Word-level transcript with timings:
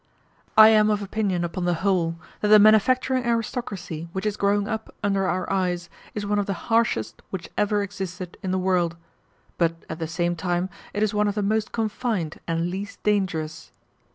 I 0.57 0.69
am 0.69 0.89
of 0.89 1.03
opinion, 1.03 1.43
upon 1.43 1.65
the 1.65 1.75
whole, 1.85 2.15
that 2.39 2.47
the 2.47 2.57
manufacturing 2.57 3.23
aristocracy 3.23 4.09
which 4.13 4.25
is 4.25 4.35
growing 4.35 4.67
up 4.67 4.91
under 5.03 5.27
our 5.27 5.47
eyes 5.53 5.91
is 6.15 6.25
one 6.25 6.39
of 6.39 6.47
the 6.47 6.55
harshest 6.73 7.21
which 7.29 7.51
ever 7.55 7.83
existed 7.83 8.35
in 8.41 8.49
the 8.49 8.57
world; 8.57 8.97
but 9.59 9.85
at 9.91 9.99
the 9.99 10.07
same 10.07 10.35
time 10.35 10.71
it 10.91 11.03
is 11.03 11.13
one 11.13 11.27
of 11.27 11.35
the 11.35 11.43
most 11.43 11.71
confined 11.71 12.39
and 12.47 12.71
least 12.71 13.03
dangerous. 13.03 13.71